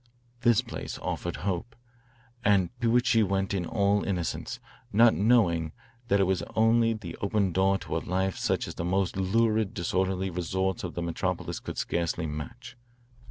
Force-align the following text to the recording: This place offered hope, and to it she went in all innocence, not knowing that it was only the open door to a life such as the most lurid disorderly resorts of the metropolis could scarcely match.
This 0.41 0.61
place 0.63 0.97
offered 0.97 1.35
hope, 1.45 1.75
and 2.43 2.71
to 2.81 2.97
it 2.97 3.05
she 3.05 3.21
went 3.21 3.53
in 3.53 3.67
all 3.67 4.03
innocence, 4.03 4.59
not 4.91 5.13
knowing 5.13 5.73
that 6.07 6.19
it 6.19 6.23
was 6.23 6.41
only 6.55 6.93
the 6.93 7.15
open 7.17 7.51
door 7.51 7.77
to 7.77 7.97
a 7.97 7.99
life 7.99 8.35
such 8.35 8.67
as 8.67 8.73
the 8.73 8.83
most 8.83 9.15
lurid 9.15 9.75
disorderly 9.75 10.31
resorts 10.31 10.83
of 10.83 10.95
the 10.95 11.03
metropolis 11.03 11.59
could 11.59 11.77
scarcely 11.77 12.25
match. 12.25 12.75